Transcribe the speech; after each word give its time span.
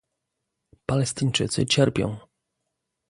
Palestyńczycy 0.87 1.65
cierpią 1.65 2.17